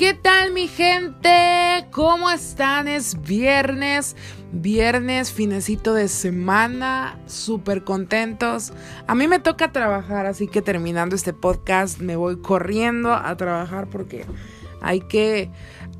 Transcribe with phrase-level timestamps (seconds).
[0.00, 1.86] ¿Qué tal mi gente?
[1.90, 2.88] ¿Cómo están?
[2.88, 4.16] Es viernes,
[4.50, 8.72] viernes, finecito de semana, súper contentos.
[9.06, 13.88] A mí me toca trabajar, así que terminando este podcast me voy corriendo a trabajar
[13.88, 14.24] porque
[14.80, 15.50] hay que,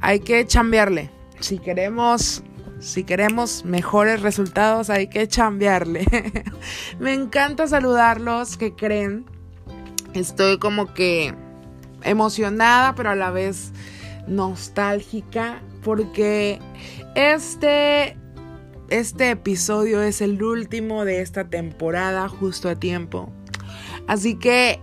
[0.01, 1.11] hay que chambearle.
[1.41, 2.43] Si queremos
[2.79, 6.07] si queremos mejores resultados hay que chambearle.
[6.99, 9.27] Me encanta saludarlos, ¿qué creen?
[10.15, 11.35] Estoy como que
[12.05, 13.73] emocionada, pero a la vez
[14.27, 16.59] nostálgica, porque
[17.15, 18.17] este,
[18.89, 23.31] este episodio es el último de esta temporada, justo a tiempo.
[24.07, 24.81] Así que,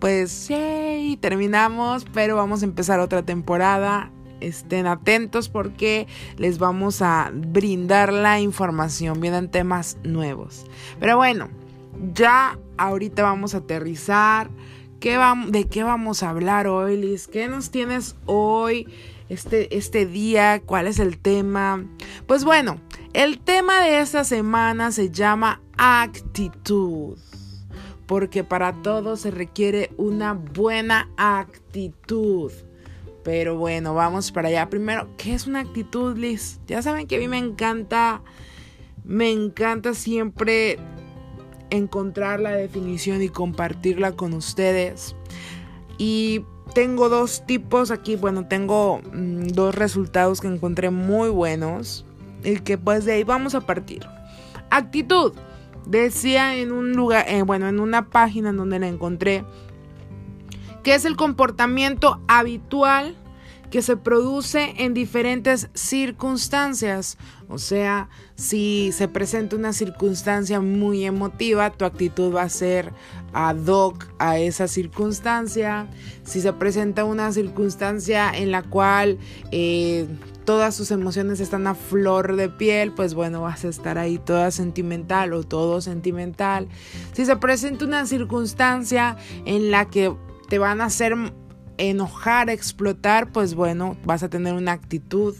[0.00, 4.10] pues, sí, terminamos, pero vamos a empezar otra temporada.
[4.40, 6.06] Estén atentos porque
[6.36, 9.20] les vamos a brindar la información.
[9.20, 10.66] Vienen temas nuevos.
[11.00, 11.48] Pero bueno,
[12.12, 14.50] ya ahorita vamos a aterrizar
[15.04, 17.28] ¿De qué vamos a hablar hoy, Liz?
[17.28, 18.88] ¿Qué nos tienes hoy,
[19.28, 20.62] este, este día?
[20.64, 21.84] ¿Cuál es el tema?
[22.26, 22.80] Pues bueno,
[23.12, 27.18] el tema de esta semana se llama actitud.
[28.06, 32.50] Porque para todo se requiere una buena actitud.
[33.24, 34.70] Pero bueno, vamos para allá.
[34.70, 36.60] Primero, ¿qué es una actitud, Liz?
[36.66, 38.22] Ya saben que a mí me encanta,
[39.04, 40.78] me encanta siempre
[41.74, 45.14] encontrar la definición y compartirla con ustedes.
[45.98, 46.44] Y
[46.74, 52.04] tengo dos tipos aquí, bueno, tengo mm, dos resultados que encontré muy buenos
[52.42, 54.06] y que pues de ahí vamos a partir.
[54.70, 55.32] Actitud.
[55.86, 59.44] Decía en un lugar, eh, bueno, en una página en donde la encontré,
[60.82, 63.14] que es el comportamiento habitual
[63.70, 67.18] que se produce en diferentes circunstancias.
[67.48, 72.92] O sea, si se presenta una circunstancia muy emotiva, tu actitud va a ser
[73.32, 75.88] ad hoc a esa circunstancia.
[76.24, 79.18] Si se presenta una circunstancia en la cual
[79.50, 80.06] eh,
[80.44, 84.50] todas sus emociones están a flor de piel, pues bueno, vas a estar ahí toda
[84.50, 86.68] sentimental o todo sentimental.
[87.12, 90.14] Si se presenta una circunstancia en la que
[90.48, 91.14] te van a hacer
[91.78, 95.34] enojar, explotar, pues bueno, vas a tener una actitud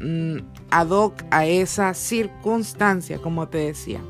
[0.00, 0.38] mm,
[0.70, 4.00] ad hoc a esa circunstancia, como te decía.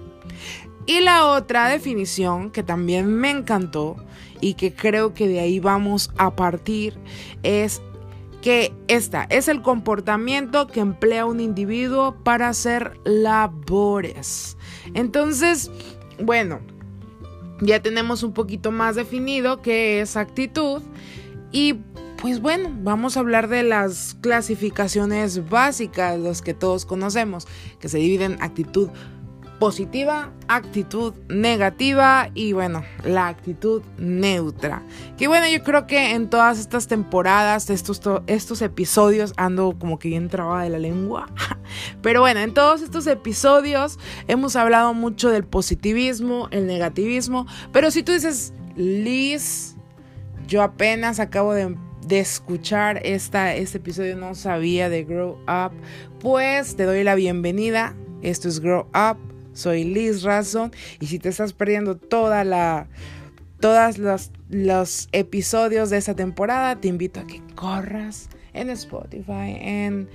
[0.87, 3.97] Y la otra definición que también me encantó
[4.41, 6.99] y que creo que de ahí vamos a partir
[7.43, 7.81] es
[8.43, 14.57] que esta es el comportamiento que emplea un individuo para hacer labores.
[14.95, 15.71] Entonces,
[16.19, 16.61] bueno,
[17.63, 20.83] ya tenemos un poquito más definido qué es actitud
[21.53, 21.75] y
[22.21, 27.49] pues bueno, vamos a hablar de las clasificaciones básicas, las que todos conocemos,
[27.81, 28.91] que se dividen actitud
[29.59, 34.83] positiva, actitud negativa y bueno, la actitud neutra.
[35.19, 40.09] Que bueno, yo creo que en todas estas temporadas, estos, estos episodios, ando como que
[40.09, 41.29] bien trabada de la lengua.
[42.03, 43.99] Pero bueno, en todos estos episodios
[44.29, 47.47] hemos hablado mucho del positivismo, el negativismo.
[47.73, 49.77] Pero si tú dices, Liz,
[50.47, 51.77] yo apenas acabo de,
[52.11, 55.73] escuchar esta, este episodio, no sabía de Grow Up,
[56.21, 57.95] pues te doy la bienvenida.
[58.21, 59.19] Esto es Grow Up,
[59.53, 62.89] soy Liz Razon y si te estás perdiendo toda la,
[63.61, 70.09] todos los, los episodios de esta temporada, te invito a que corras en Spotify, en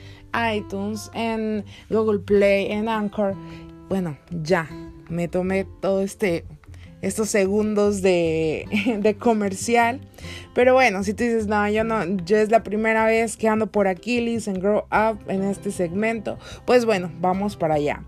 [0.55, 3.35] iTunes, en Google Play, en Anchor.
[3.89, 4.67] Bueno, ya,
[5.09, 6.45] me tomé todo este
[7.01, 8.65] estos segundos de,
[8.99, 10.01] de, comercial.
[10.53, 13.67] Pero bueno, si tú dices, no, yo no, yo es la primera vez que ando
[13.67, 18.03] por aquí, Liz, en Grow Up, en este segmento, pues bueno, vamos para allá.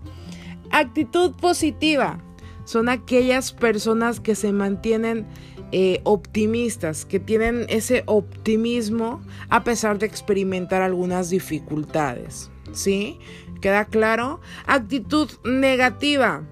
[0.70, 2.22] Actitud positiva.
[2.64, 5.26] Son aquellas personas que se mantienen
[5.72, 12.50] eh, optimistas, que tienen ese optimismo a pesar de experimentar algunas dificultades.
[12.72, 13.18] ¿Sí?
[13.60, 14.40] ¿Queda claro?
[14.66, 16.42] Actitud negativa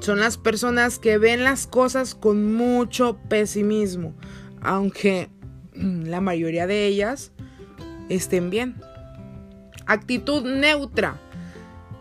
[0.00, 4.14] son las personas que ven las cosas con mucho pesimismo,
[4.62, 5.28] aunque
[5.74, 7.32] la mayoría de ellas
[8.08, 8.76] estén bien.
[9.86, 11.20] Actitud neutra.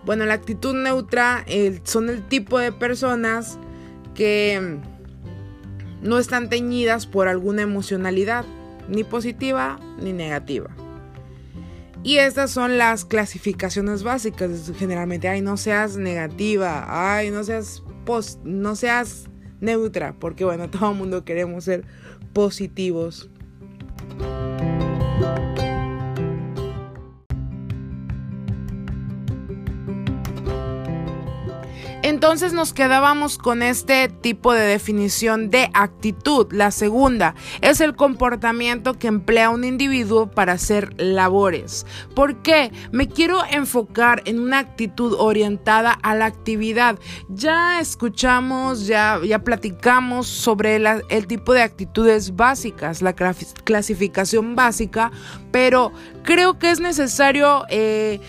[0.03, 1.45] Bueno, la actitud neutra
[1.83, 3.59] son el tipo de personas
[4.15, 4.79] que
[6.01, 8.45] no están teñidas por alguna emocionalidad,
[8.87, 10.69] ni positiva ni negativa.
[12.03, 14.71] Y estas son las clasificaciones básicas.
[14.77, 16.85] Generalmente, ay, no seas negativa,
[17.17, 17.83] ay, no seas
[18.43, 19.25] no seas
[19.59, 21.83] neutra, porque bueno, todo el mundo queremos ser
[22.33, 23.29] positivos.
[32.27, 36.51] Entonces nos quedábamos con este tipo de definición de actitud.
[36.51, 41.85] La segunda es el comportamiento que emplea un individuo para hacer labores.
[42.15, 42.73] ¿Por qué?
[42.91, 46.99] Me quiero enfocar en una actitud orientada a la actividad.
[47.29, 55.13] Ya escuchamos, ya, ya platicamos sobre el tipo de actitudes básicas, la clasificación básica,
[55.53, 57.63] pero creo que es necesario...
[57.69, 58.19] Eh,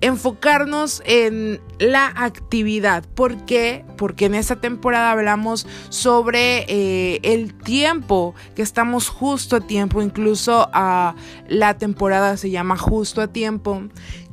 [0.00, 3.04] enfocarnos en la actividad.
[3.14, 3.84] ¿Por qué?
[3.96, 10.68] Porque en esta temporada hablamos sobre eh, el tiempo, que estamos justo a tiempo, incluso
[10.72, 11.14] a
[11.48, 13.82] la temporada se llama justo a tiempo,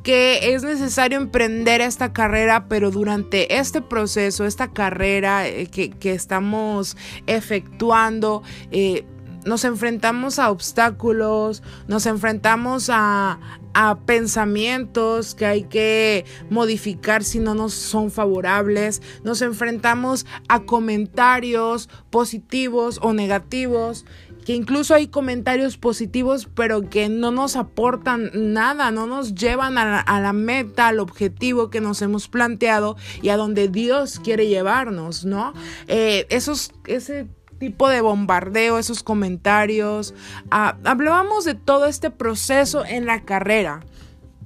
[0.02, 6.96] que es necesario emprender esta carrera, pero durante este proceso, esta carrera eh, que, estamos
[7.26, 9.04] efectuando, eh,
[9.48, 13.40] nos enfrentamos a obstáculos, nos enfrentamos a,
[13.74, 21.88] a pensamientos que hay que modificar si no nos son favorables, nos enfrentamos a comentarios
[22.10, 24.04] positivos o negativos
[24.48, 30.20] que incluso hay comentarios positivos pero que no nos aportan nada, no nos llevan a
[30.20, 35.52] la, meta, al objetivo que nos hemos planteado y a donde Dios quiere llevarnos, ¿no?
[35.86, 37.26] Eh, esos, ese
[37.58, 40.14] tipo de bombardeo, esos comentarios.
[40.50, 43.80] Ah, hablábamos de todo este proceso en la carrera,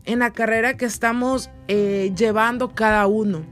[0.04, 3.44] en la carrera que estamos eh, llevando cada uno.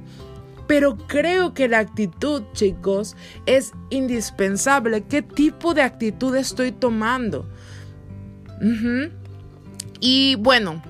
[0.67, 3.17] Pero creo que la actitud, chicos,
[3.47, 5.03] es indispensable.
[5.03, 7.49] ¿Qué tipo de actitud estoy tomando?
[10.01, 10.83] Y bueno,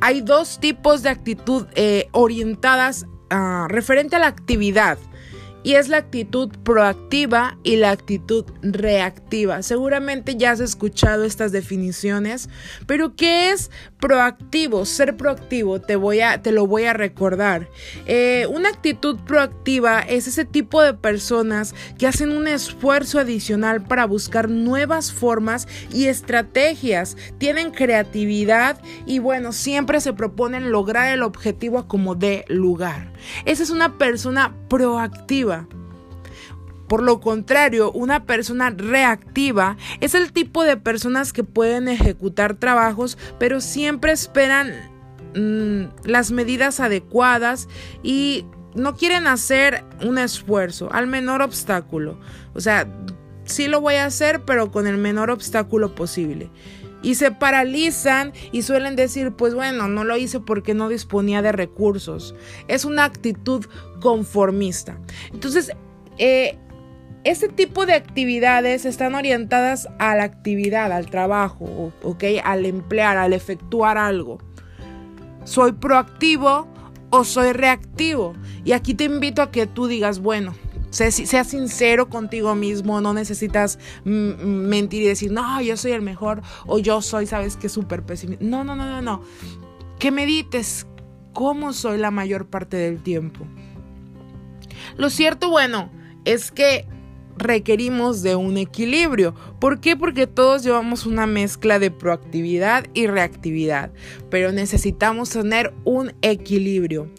[0.00, 4.98] hay dos tipos de actitud eh, orientadas uh, referente a la actividad
[5.66, 9.64] y es la actitud proactiva y la actitud reactiva.
[9.64, 12.48] Seguramente ya has escuchado estas definiciones,
[12.86, 14.84] pero ¿qué es proactivo?
[14.84, 17.68] Ser proactivo, te, voy a, te lo voy a recordar.
[18.06, 24.06] Eh, una actitud proactiva es ese tipo de personas que hacen un esfuerzo adicional para
[24.06, 31.88] buscar nuevas formas y estrategias, tienen creatividad y bueno, siempre se proponen lograr el objetivo
[31.88, 33.15] como de lugar.
[33.44, 35.66] Esa es una persona proactiva.
[36.88, 43.18] Por lo contrario, una persona reactiva es el tipo de personas que pueden ejecutar trabajos,
[43.38, 44.72] pero siempre esperan
[45.34, 47.68] mm, las medidas adecuadas
[48.04, 48.44] y
[48.74, 52.20] no quieren hacer un esfuerzo al menor obstáculo.
[52.54, 52.86] O sea,
[53.44, 56.50] sí lo voy a hacer, pero con el menor obstáculo posible
[57.02, 61.52] y se paralizan y suelen decir, pues bueno, no lo hice porque no disponía de
[61.52, 62.34] recursos.
[62.68, 63.66] Es una actitud
[64.00, 64.98] conformista.
[65.32, 65.72] Entonces,
[66.18, 66.58] eh,
[67.24, 72.24] este tipo de actividades están orientadas a la actividad, al trabajo, ¿ok?
[72.44, 74.38] Al emplear, al efectuar algo.
[75.44, 76.68] ¿Soy proactivo
[77.10, 78.34] o soy reactivo?
[78.64, 80.54] Y aquí te invito a que tú digas, bueno,
[80.90, 86.78] sea, sincero contigo mismo, no necesitas mentir y decir, no, yo soy el mejor o
[86.78, 88.44] yo soy, sabes que súper pesimista.
[88.44, 89.22] No, no, no, no, no.
[89.98, 90.86] Que medites
[91.32, 93.46] cómo soy la mayor parte del tiempo.
[94.96, 95.90] Lo cierto, bueno,
[96.24, 96.86] es que
[97.36, 99.34] requerimos de un equilibrio.
[99.60, 99.96] ¿Por qué?
[99.96, 103.92] Porque todos llevamos una mezcla de proactividad y reactividad,
[104.30, 107.10] pero necesitamos tener un equilibrio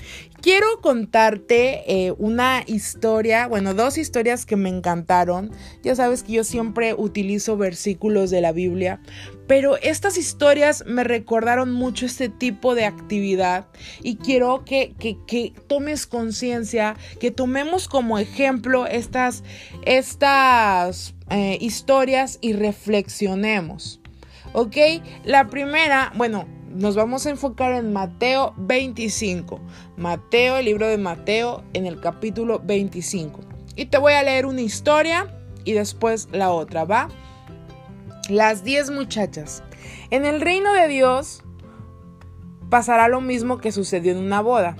[0.41, 5.51] quiero contarte eh, una historia, bueno, dos historias que me encantaron.
[5.83, 9.01] Ya sabes que yo siempre utilizo versículos de la Biblia,
[9.47, 13.67] pero estas historias me recordaron mucho este tipo de actividad
[14.01, 14.93] y quiero que,
[15.67, 19.43] tomes conciencia, que tomemos como ejemplo estas,
[19.85, 24.01] estas eh, historias y reflexionemos.
[24.53, 24.77] ¿Ok?
[25.23, 29.59] La primera, bueno, nos vamos a enfocar en Mateo 25.
[29.97, 33.39] Mateo, el libro de Mateo, en el capítulo 25.
[33.75, 35.27] Y te voy a leer una historia
[35.63, 37.09] y después la otra, ¿va?
[38.29, 39.63] Las 10 muchachas.
[40.11, 41.43] En el reino de Dios
[42.69, 44.75] pasará lo mismo que sucedió en una boda.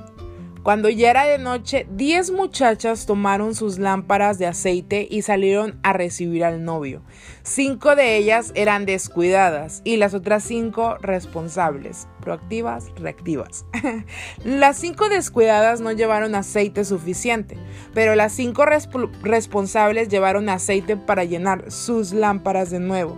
[0.68, 5.94] Cuando ya era de noche, diez muchachas tomaron sus lámparas de aceite y salieron a
[5.94, 7.04] recibir al novio.
[7.42, 13.66] Cinco de ellas eran descuidadas y las otras cinco responsables, proactivas, reactivas.
[14.44, 17.58] las cinco descuidadas no llevaron aceite suficiente,
[17.94, 23.18] pero las cinco responsables llevaron aceite para llenar sus lámparas de nuevo.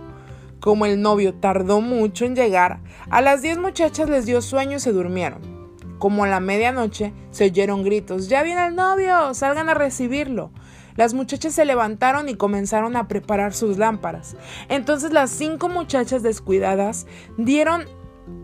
[0.60, 2.78] Como el novio tardó mucho en llegar,
[3.10, 5.59] a las diez muchachas les dio sueño y se durmieron.
[6.00, 9.34] Como a la medianoche se oyeron gritos, ¡Ya viene el novio!
[9.34, 10.50] ¡Salgan a recibirlo!
[10.96, 14.34] Las muchachas se levantaron y comenzaron a preparar sus lámparas.
[14.70, 17.84] Entonces las cinco muchachas descuidadas dieron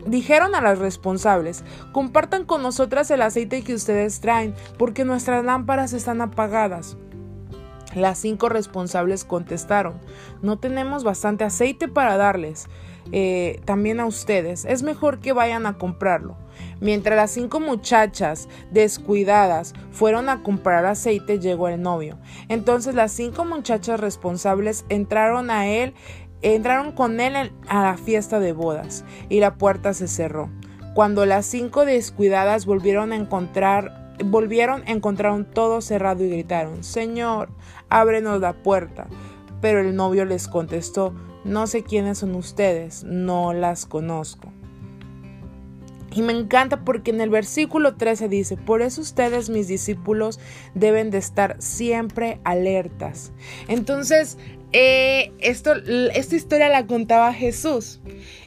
[0.06, 5.94] dijeron a las responsables, compartan con nosotras el aceite que ustedes traen, porque nuestras lámparas
[5.94, 6.98] están apagadas.
[7.94, 9.98] Las cinco responsables contestaron,
[10.42, 12.68] no tenemos bastante aceite para darles.
[13.12, 16.36] Eh, también a ustedes, es mejor que vayan a comprarlo.
[16.80, 22.18] Mientras las cinco muchachas descuidadas fueron a comprar aceite, llegó el novio.
[22.48, 25.94] Entonces las cinco muchachas responsables entraron a él
[26.42, 27.34] Entraron con él
[27.66, 30.50] a la fiesta de bodas y la puerta se cerró.
[30.94, 37.48] Cuando las cinco descuidadas volvieron a encontrar, volvieron, encontraron todo cerrado y gritaron, Señor,
[37.88, 39.06] ábrenos la puerta.
[39.60, 44.52] Pero el novio les contestó, no sé quiénes son ustedes, no las conozco.
[46.16, 50.40] Y me encanta porque en el versículo 13 dice, por eso ustedes, mis discípulos,
[50.74, 53.32] deben de estar siempre alertas.
[53.68, 54.38] Entonces,
[54.72, 58.00] eh, esto, esta historia la contaba Jesús.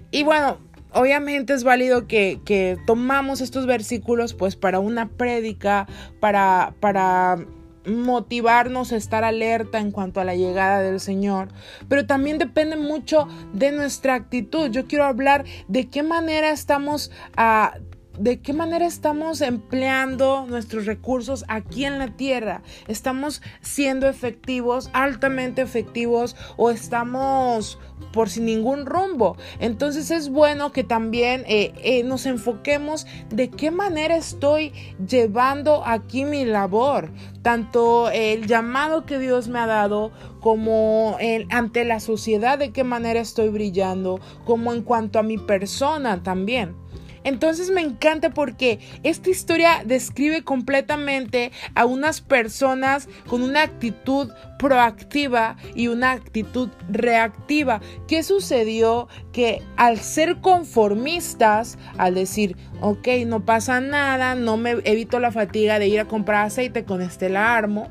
[0.09, 0.57] Y bueno,
[0.93, 5.85] obviamente es válido que, que, tomamos estos versículos pues para una prédica,
[6.19, 7.45] para, para
[7.89, 11.49] motivarnos a estar alerta en cuanto a la llegada del Señor,
[11.87, 14.69] pero también depende mucho de nuestra actitud.
[14.69, 17.73] Yo quiero hablar de qué manera estamos a
[18.19, 22.61] de qué manera estamos empleando nuestros recursos aquí en la tierra.
[22.87, 27.79] ¿Estamos siendo efectivos, altamente efectivos o estamos
[28.11, 29.37] por sin ningún rumbo?
[29.59, 34.73] Entonces es bueno que también eh, eh, nos enfoquemos de qué manera estoy
[35.07, 37.11] llevando aquí mi labor.
[37.41, 40.11] Tanto el llamado que Dios me ha dado
[40.41, 45.37] como el, ante la sociedad, de qué manera estoy brillando, como en cuanto a mi
[45.37, 46.75] persona también.
[47.23, 55.55] Entonces me encanta porque esta historia describe completamente a unas personas con una actitud proactiva
[55.75, 57.81] y una actitud reactiva.
[58.07, 59.07] ¿Qué sucedió?
[59.31, 65.79] Que al ser conformistas, al decir, ok, no pasa nada, no me evito la fatiga
[65.79, 67.89] de ir a comprar aceite con este Armo,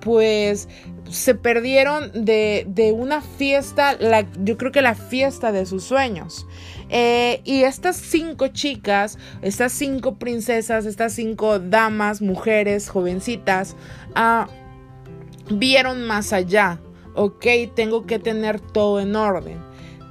[0.00, 0.68] pues
[1.10, 6.46] se perdieron de, de una fiesta, la, yo creo que la fiesta de sus sueños.
[6.90, 13.76] Eh, y estas cinco chicas, estas cinco princesas, estas cinco damas, mujeres, jovencitas,
[14.14, 14.48] ah,
[15.50, 16.80] vieron más allá.
[17.14, 19.70] Ok, tengo que tener todo en orden.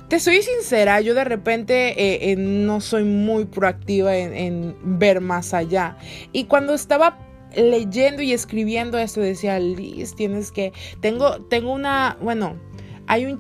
[0.10, 5.54] Te soy sincera, yo de repente eh, eh, no soy muy proactiva en, ver más
[5.54, 5.98] allá.
[6.34, 7.20] Y cuando estaba
[7.56, 12.56] leyendo y escribiendo esto decía, Liz, tienes que, tengo, tengo una, bueno,
[13.06, 13.40] hay un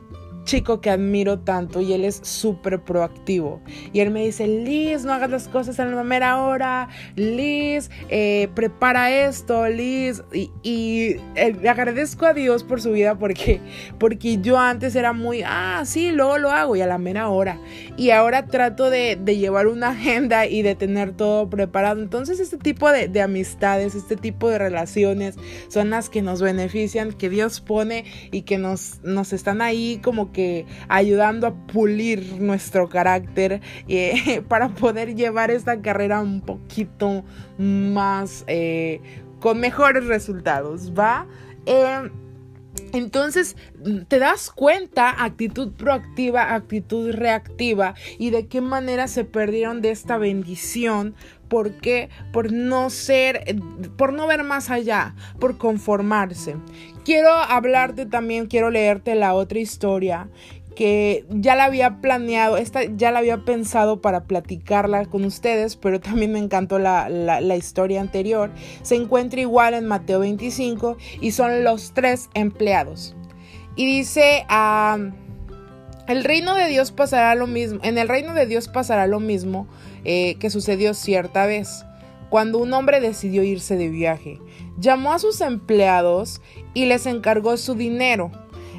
[0.49, 3.61] chico que admiro tanto y él es súper proactivo.
[3.93, 8.49] Y él me dice, Liz, no hagas las cosas en la mera hora, Liz, eh,
[8.55, 10.23] prepara esto, Liz.
[10.33, 13.61] Y, y eh, le agradezco a Dios por su vida porque,
[13.99, 17.59] porque yo antes era muy, ah, sí, luego lo hago y a la mera hora.
[17.95, 22.01] Y ahora trato de, de llevar una agenda y de tener todo preparado.
[22.01, 25.35] Entonces este tipo de, de amistades, este tipo de relaciones
[25.67, 30.31] son las que nos benefician, que Dios pone y que nos, nos están ahí como
[30.31, 30.38] que
[30.87, 37.23] ayudando a pulir nuestro carácter eh, para poder llevar esta carrera un poquito
[37.57, 39.01] más eh,
[39.39, 41.27] con mejores resultados, ¿va?
[41.65, 42.09] Eh,
[42.93, 43.55] entonces,
[44.07, 50.17] te das cuenta, actitud proactiva, actitud reactiva y de qué manera se perdieron de esta
[50.17, 51.15] bendición.
[51.49, 52.09] ¿Por qué?
[52.31, 53.55] Por no ser,
[53.97, 56.55] por no ver más allá, por conformarse.
[57.03, 60.29] Quiero hablarte también, quiero leerte la otra historia
[60.79, 65.99] que ya la había planeado, esta ya la había pensado para platicarla con ustedes, pero
[65.99, 68.49] también me encantó la, historia anterior.
[68.81, 73.13] Se encuentra igual en Mateo 25 y son los tres empleados.
[73.75, 74.45] Y dice,
[76.07, 79.67] el reino de Dios pasará lo mismo, en el reino de Dios pasará lo mismo
[80.05, 81.85] eh, que sucedió cierta vez,
[82.29, 84.39] cuando un hombre decidió irse de viaje.
[84.79, 86.41] Llamó a sus empleados
[86.73, 88.31] y les encargó su dinero.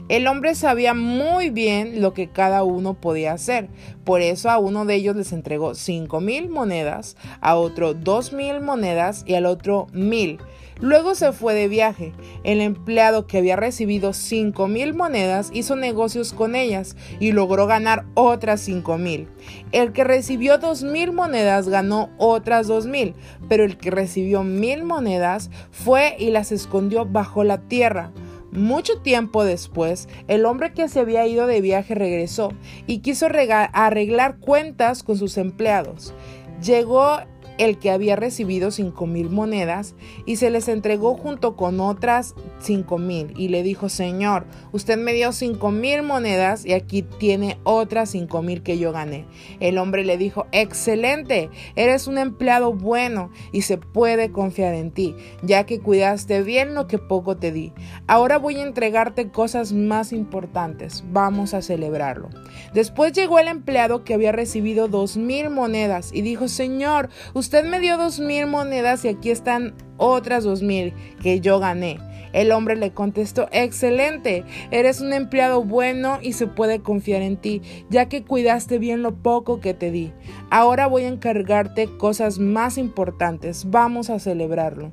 [0.08, 3.68] El hombre sabía muy bien lo que cada uno podía hacer,
[4.02, 8.60] por eso a uno de ellos les entregó cinco mil monedas, a otro dos mil
[8.60, 10.38] monedas y al otro mil.
[10.80, 12.12] Luego se fue de viaje.
[12.42, 18.06] El empleado que había recibido cinco mil monedas hizo negocios con ellas y logró ganar
[18.14, 19.28] otras cinco mil.
[19.72, 23.14] El que recibió dos mil monedas ganó otras dos mil,
[23.48, 28.12] pero el que recibió mil monedas fue y las escondió bajo la tierra.
[28.52, 32.52] Mucho tiempo después, el hombre que se había ido de viaje regresó
[32.88, 36.14] y quiso arreglar cuentas con sus empleados.
[36.60, 37.20] Llegó
[37.60, 42.96] el que había recibido cinco mil monedas y se les entregó junto con otras cinco
[42.96, 43.34] mil.
[43.36, 48.40] Y le dijo Señor usted me dio cinco mil monedas y aquí tiene otras cinco
[48.40, 49.26] mil que yo gané.
[49.60, 55.14] El hombre le dijo excelente eres un empleado bueno y se puede confiar en ti
[55.42, 57.74] ya que cuidaste bien lo que poco te di.
[58.06, 61.04] Ahora voy a entregarte cosas más importantes.
[61.12, 62.30] Vamos a celebrarlo.
[62.72, 67.64] Después llegó el empleado que había recibido dos mil monedas y dijo Señor usted Usted
[67.64, 71.98] me dio dos mil monedas y aquí están otras dos mil que yo gané.
[72.32, 77.60] El hombre le contestó, excelente, eres un empleado bueno y se puede confiar en ti,
[77.88, 80.12] ya que cuidaste bien lo poco que te di.
[80.48, 84.92] Ahora voy a encargarte cosas más importantes, vamos a celebrarlo.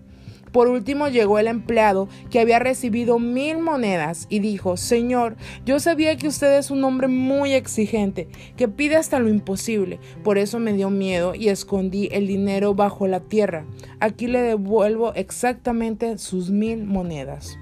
[0.57, 5.35] Por último llegó el empleado que había recibido mil monedas y dijo, Señor,
[5.67, 9.99] yo sabía que usted es un hombre muy exigente, que pide hasta lo imposible.
[10.23, 13.67] Por eso me dio miedo y escondí el dinero bajo la tierra.
[13.99, 17.59] Aquí le devuelvo exactamente sus mil monedas.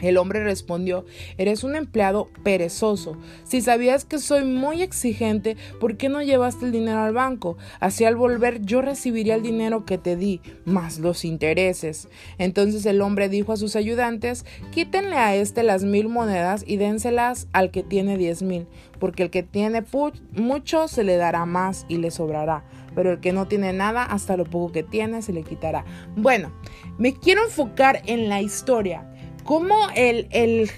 [0.00, 1.04] El hombre respondió,
[1.38, 3.16] eres un empleado perezoso.
[3.44, 7.56] Si sabías que soy muy exigente, ¿por qué no llevaste el dinero al banco?
[7.80, 12.08] Así al volver yo recibiría el dinero que te di, más los intereses.
[12.38, 17.48] Entonces el hombre dijo a sus ayudantes, quítenle a este las mil monedas y dénselas
[17.52, 18.66] al que tiene diez mil,
[18.98, 19.84] porque el que tiene
[20.32, 24.36] mucho se le dará más y le sobrará pero el que no tiene nada, hasta
[24.36, 25.84] lo poco que tiene, se le quitará.
[26.16, 26.52] Bueno,
[26.96, 29.13] me quiero enfocar en la historia
[29.44, 30.68] cómo el,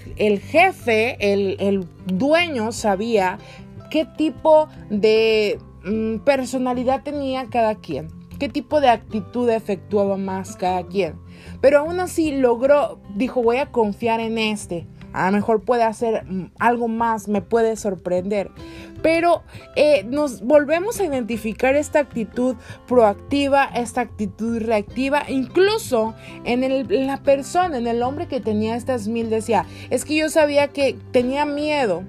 [0.41, 3.37] jefe, el, dueño sabía
[3.89, 8.09] qué tipo de mm, personalidad tenía cada quien,
[8.39, 11.15] qué tipo de actitud efectuaba más cada quien.
[11.61, 14.85] Pero aún así logró, dijo, voy a confiar en este.
[15.17, 18.51] A lo mejor puede hacer mm, algo más, me puede sorprender.
[19.01, 19.43] Pero
[19.75, 22.55] eh, nos volvemos a identificar esta actitud
[22.87, 29.07] proactiva, esta actitud reactiva, incluso en, en la persona, en el hombre que tenía estas
[29.07, 32.03] mil, decía, es que yo sabía que tenía miedo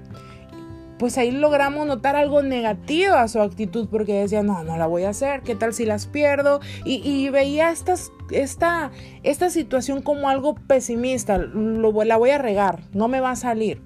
[0.99, 5.03] pues ahí logramos notar algo negativo a su actitud porque decía, no, no la voy
[5.03, 6.59] a hacer, ¿qué tal si las pierdo?
[6.85, 8.91] Y, veía estas, esta,
[9.23, 13.81] esta situación como algo pesimista, lo, la voy a regar, no me va a salir.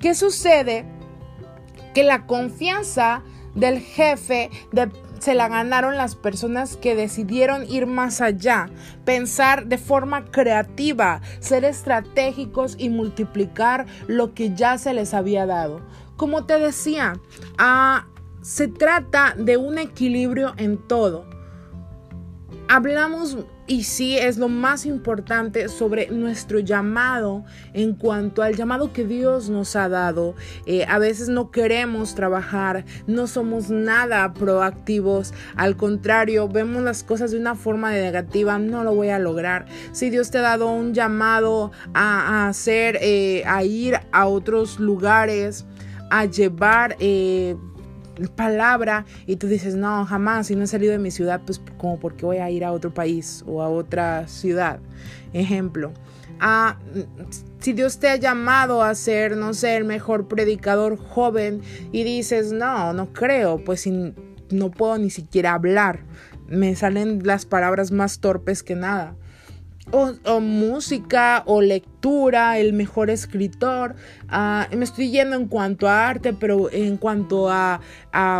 [0.00, 0.86] ¿Qué sucede
[1.92, 3.22] que la confianza
[3.54, 4.50] del jefe
[5.18, 8.70] se la ganaron las personas que decidieron ir más allá,
[9.04, 15.82] pensar de forma creativa, ser estratégicos y multiplicar lo que ya se les había dado.
[16.18, 17.20] Como te decía,
[17.58, 18.08] ah,
[18.42, 21.24] se trata de un equilibrio en todo.
[22.68, 29.04] Hablamos y sí es lo más importante sobre nuestro llamado en cuanto al llamado que
[29.04, 30.34] Dios nos ha dado.
[30.66, 37.30] Eh, a veces no queremos trabajar, no somos nada proactivos, al contrario, vemos las cosas
[37.30, 39.66] de una forma negativa, no lo voy a lograr.
[39.92, 45.66] Si Dios te ha dado un llamado a, hacer, eh, a ir a otros lugares,
[46.10, 46.96] a llevar...
[47.00, 47.56] Eh,
[48.26, 52.00] palabra y tú dices, no, jamás, si no he salido de mi ciudad, pues como
[52.00, 54.80] porque voy a ir a otro país o a otra ciudad.
[55.32, 55.92] Ejemplo,
[56.40, 56.78] ah,
[57.60, 61.60] si Dios te ha llamado a ser, no sé, el mejor predicador joven
[61.92, 66.00] y dices, no, no creo, pues no puedo ni siquiera hablar,
[66.48, 69.14] me salen las palabras más torpes que nada
[69.92, 73.96] o, música o lectura, el mejor escritor.
[74.28, 77.80] Ah, me estoy yendo en cuanto a arte, pero en cuanto a,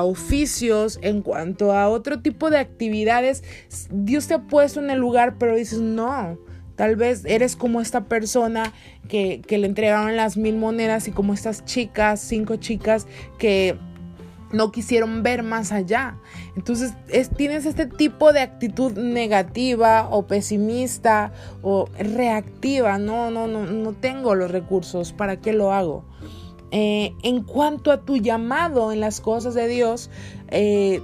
[0.02, 3.44] oficios, en cuanto a otro tipo de actividades,
[3.90, 6.38] Dios te ha puesto en el lugar, pero dices, no.
[6.76, 8.72] Tal vez eres como esta persona
[9.08, 13.76] que, que le entregaron las mil monedas y como estas chicas, cinco chicas que
[14.52, 16.18] no quisieron ver más allá.
[16.56, 16.94] Entonces
[17.36, 21.32] tienes este tipo de actitud negativa o pesimista
[21.62, 22.98] o reactiva.
[22.98, 25.12] No, no, no, no tengo los recursos.
[25.12, 26.04] ¿Para qué lo hago?
[26.70, 30.10] Eh, en cuanto a tu llamado en las cosas de Dios,
[30.48, 31.00] eh,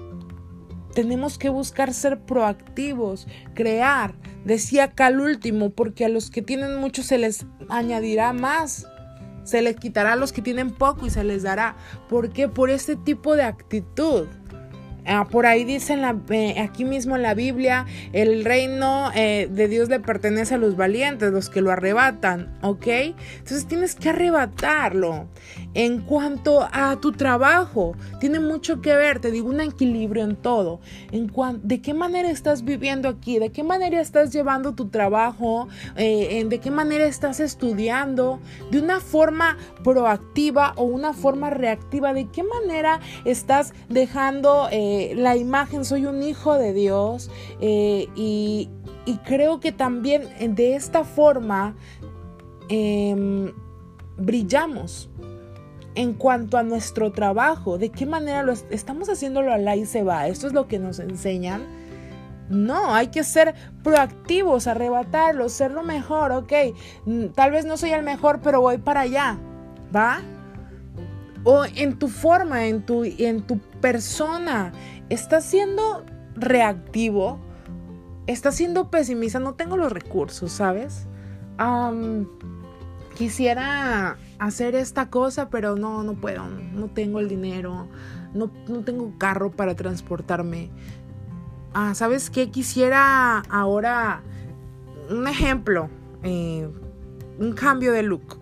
[0.95, 4.15] tenemos que buscar ser proactivos, crear.
[4.45, 8.87] Decía acá el último, porque a los que tienen mucho se les añadirá más.
[9.45, 11.77] Se les quitará a los que tienen poco y se les dará.
[12.09, 12.49] ¿Por qué?
[12.49, 14.27] Por este tipo de actitud.
[15.07, 15.99] Ah, por ahí dice
[16.31, 20.77] eh, aquí mismo en la Biblia, el reino eh, de Dios le pertenece a los
[20.77, 22.87] valientes, los que lo arrebatan, ¿ok?
[22.87, 25.29] Entonces tienes que arrebatarlo.
[25.75, 30.81] En cuanto a tu trabajo, tiene mucho que ver, te digo, un equilibrio en todo.
[31.11, 31.33] En
[31.63, 33.39] ¿De qué manera estás viviendo aquí?
[33.39, 35.69] ¿De qué manera estás llevando tu trabajo?
[35.97, 38.39] Eh, ¿De qué manera estás estudiando?
[38.71, 42.15] ¿De una forma proactiva o una forma reactiva?
[42.15, 47.31] ¿De qué manera estás dejando eh, la imagen, soy un hijo de Dios?
[47.61, 48.71] Eh, y,
[49.07, 51.75] y creo que también de esta forma
[52.69, 53.53] em,
[54.17, 55.11] brillamos
[55.95, 60.03] en cuanto a nuestro trabajo, de qué manera lo estamos haciéndolo a la y se
[60.03, 60.27] va.
[60.27, 61.63] Esto es lo que nos enseñan.
[62.49, 66.53] No, hay que ser proactivos, arrebatarlo, ser lo mejor, ok.
[67.07, 69.39] Mm, tal vez no soy el mejor, pero voy para allá,
[69.95, 70.21] ¿va?
[71.45, 74.73] O en tu forma, en tu, en tu persona,
[75.09, 76.05] estás siendo
[76.35, 77.39] reactivo,
[78.27, 81.07] estás siendo pesimista, no tengo los recursos, ¿sabes?
[83.17, 87.89] quisiera hacer esta cosa, pero no, no puedo, no tengo el dinero,
[88.35, 88.51] no,
[88.85, 90.71] tengo carro para transportarme.
[91.73, 92.51] Ah, ¿sabes qué?
[92.51, 94.23] Quisiera ahora
[95.11, 95.89] un ejemplo,
[96.23, 96.69] eh,
[97.39, 98.39] un cambio de look.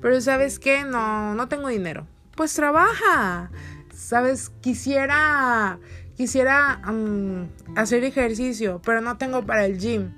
[0.00, 0.84] Pero ¿sabes qué?
[0.84, 2.06] No, no tengo dinero.
[2.34, 3.50] Pues trabaja.
[3.94, 4.50] ¿Sabes?
[4.60, 5.78] Quisiera,
[6.16, 10.12] quisiera mm, hacer ejercicio, pero no tengo para el gym.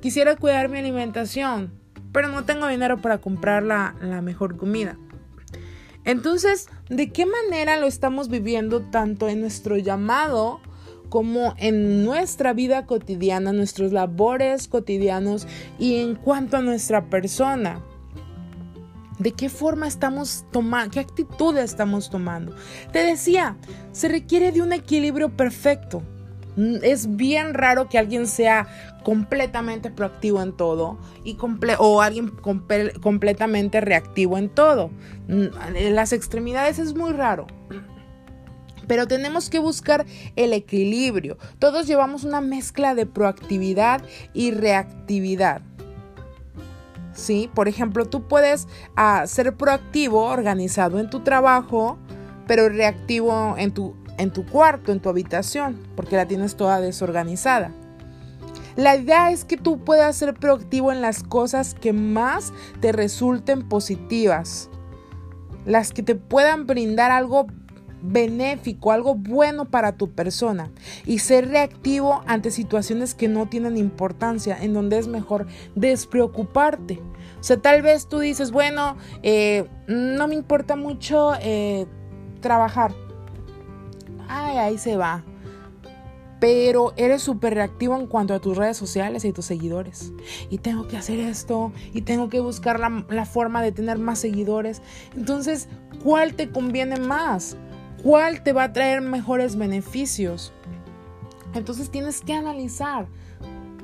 [0.00, 1.72] Quisiera cuidar mi alimentación,
[2.12, 4.96] pero no tengo dinero para comprar la, mejor comida.
[6.04, 10.60] Entonces, ¿de qué manera lo estamos viviendo tanto en nuestro llamado
[11.10, 15.46] como en nuestra vida cotidiana, nuestros labores cotidianos
[15.78, 17.82] y en cuanto a nuestra persona?
[19.18, 20.92] ¿De qué forma estamos tomando?
[20.92, 22.54] ¿Qué actitud estamos tomando?
[22.92, 23.56] Te decía,
[23.90, 26.02] se requiere de un equilibrio perfecto.
[26.58, 28.66] Mm, es bien raro que alguien sea
[29.04, 31.38] completamente proactivo en todo y
[31.78, 32.30] o alguien
[33.00, 34.90] completamente reactivo en todo.
[35.28, 37.46] Mm, en las extremidades es muy raro.
[38.88, 41.38] Pero tenemos que buscar el equilibrio.
[41.60, 44.02] Todos llevamos una mezcla de proactividad
[44.34, 45.62] y reactividad.
[47.12, 47.48] ¿Sí?
[47.54, 48.66] Por ejemplo, tú puedes
[48.96, 51.98] ah, ser proactivo, organizado en tu trabajo,
[52.48, 57.72] pero reactivo en tu en tu cuarto, en tu habitación, porque la tienes toda desorganizada.
[58.76, 63.68] La idea es que tú puedas ser proactivo en las cosas que más te resulten
[63.68, 64.70] positivas,
[65.64, 67.46] las que te puedan brindar algo
[68.02, 70.70] benéfico, algo bueno para tu persona
[71.04, 77.00] y ser reactivo ante situaciones que no tienen importancia, en donde es mejor despreocuparte.
[77.40, 81.86] O sea, tal vez tú dices, bueno, eh, no me importa mucho eh,
[82.40, 82.94] trabajar,
[84.28, 85.24] ay, ahí se va.
[86.40, 90.12] Pero eres súper reactivo en cuanto a tus redes sociales y tus seguidores.
[90.50, 94.20] Y tengo que hacer esto, y tengo que buscar la, la forma de tener más
[94.20, 94.80] seguidores.
[95.16, 95.68] Entonces,
[96.04, 97.56] ¿cuál te conviene más?
[98.02, 100.52] ¿Cuál te va a traer mejores beneficios?
[101.54, 103.06] Entonces tienes que analizar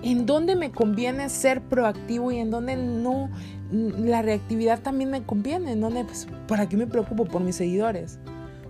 [0.03, 3.31] en dónde me conviene ser proactivo y en dónde no.
[3.73, 5.73] La reactividad también me conviene.
[5.73, 8.19] En dónde, pues, ¿para qué me preocupo por mis seguidores?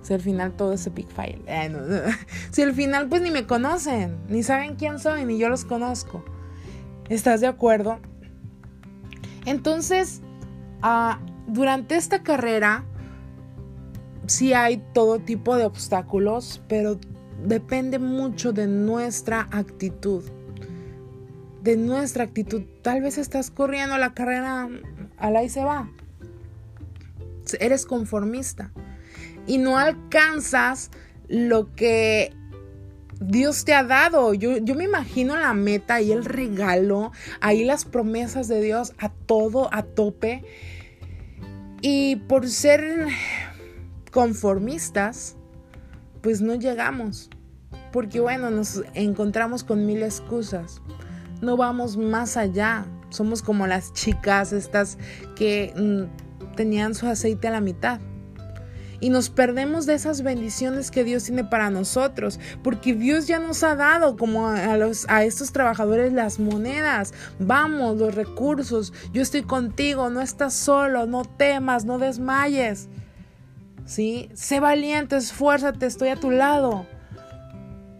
[0.04, 1.42] Si al final todo es big file.
[2.50, 6.22] Si al final pues ni me conocen, ni saben quién soy, ni yo los conozco.
[7.08, 7.98] ¿Estás de acuerdo?
[9.46, 10.20] Entonces,
[10.82, 12.84] ah, durante esta carrera,
[14.26, 16.98] sí hay todo tipo de obstáculos, pero
[17.42, 20.22] depende mucho de nuestra actitud.
[21.62, 22.62] De nuestra actitud.
[22.82, 24.68] Tal vez estás corriendo la carrera
[25.16, 25.88] a la y se va.
[27.58, 28.70] Eres conformista
[29.46, 30.90] y no alcanzas
[31.28, 32.32] lo que
[33.20, 34.34] Dios te ha dado.
[34.34, 39.08] Yo, yo, me imagino la meta y el regalo, ahí las promesas de Dios a
[39.08, 40.44] todo, a tope.
[41.80, 43.08] Y por ser
[44.10, 45.36] conformistas,
[46.22, 47.30] pues no llegamos.
[47.92, 50.80] Porque bueno, nos encontramos con mil excusas.
[51.40, 52.86] No vamos más allá.
[53.10, 54.98] Somos como las chicas estas
[55.36, 58.00] que mm, tenían su aceite a la mitad
[59.00, 63.62] y nos perdemos de esas bendiciones que Dios tiene para nosotros, porque Dios ya nos
[63.62, 69.42] ha dado como a, los, a estos trabajadores las monedas, vamos, los recursos, yo estoy
[69.42, 72.88] contigo, no estás solo, no temas, no desmayes.
[73.86, 74.30] ¿Sí?
[74.32, 76.86] Sé valiente, esfuérzate, estoy a tu lado.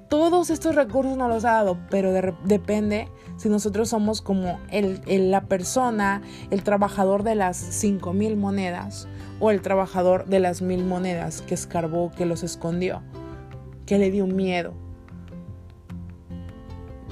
[0.08, 2.12] Todos estos recursos nos los ha dado, pero
[2.44, 9.08] depende si nosotros somos como el, la persona, el trabajador de las cinco mil monedas
[9.40, 13.02] o el trabajador de las mil monedas que escarbó, que los escondió,
[13.86, 14.74] que le dio miedo.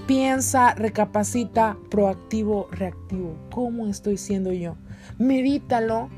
[0.06, 3.36] Piensa, recapacita, proactivo, reactivo.
[3.50, 4.76] ¿Cómo estoy siendo yo?
[5.18, 6.08] Medítalo,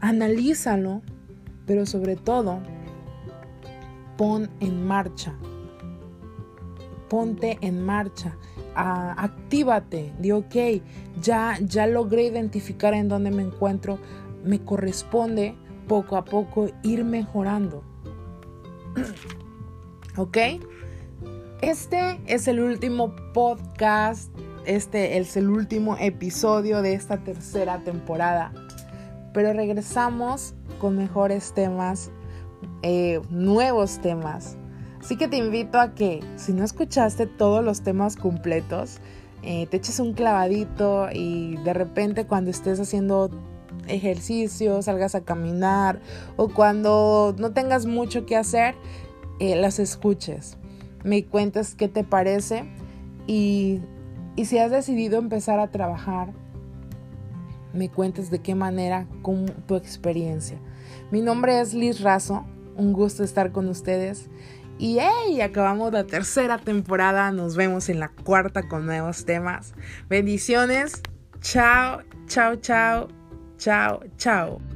[0.00, 1.02] analízalo
[1.66, 2.60] pero sobre todo,
[4.16, 5.34] pon en marcha.
[7.08, 8.36] Ponte en marcha.
[8.74, 10.12] Actívate.
[10.18, 10.54] Di, ok,
[11.20, 13.98] ya, ya logré identificar en dónde me encuentro.
[14.44, 15.54] Me corresponde
[15.88, 17.82] poco a poco ir mejorando.
[20.16, 20.38] ¿Ok?
[21.60, 24.30] Este es el último podcast,
[24.66, 28.52] este es el último episodio de esta tercera temporada,
[29.32, 32.10] pero regresamos con mejores temas,
[32.82, 34.58] eh, nuevos temas.
[35.04, 39.00] Así que te invito a que si no escuchaste todos los temas completos,
[39.42, 43.28] eh, te eches un clavadito y de repente cuando estés haciendo
[43.86, 46.00] ejercicio, salgas a caminar
[46.36, 48.76] o cuando no tengas mucho que hacer,
[49.40, 50.56] eh, las escuches.
[51.02, 52.64] Me cuentes qué te parece
[53.26, 53.82] y,
[54.36, 56.32] y si has decidido empezar a trabajar,
[57.74, 60.56] me cuentes de qué manera, con tu experiencia.
[61.10, 62.46] Mi nombre es Liz Razo,
[62.78, 64.30] un gusto estar con ustedes.
[64.78, 69.74] Y hey, acabamos la tercera temporada, nos vemos en la cuarta con nuevos temas.
[70.08, 71.00] Bendiciones,
[71.40, 73.08] chao, chao, chao,
[73.56, 74.73] chao, chao.